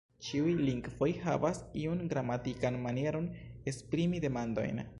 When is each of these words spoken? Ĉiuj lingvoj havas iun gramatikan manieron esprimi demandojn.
Ĉiuj 0.27 0.53
lingvoj 0.69 1.09
havas 1.25 1.59
iun 1.81 2.01
gramatikan 2.13 2.79
manieron 2.87 3.29
esprimi 3.73 4.23
demandojn. 4.25 4.87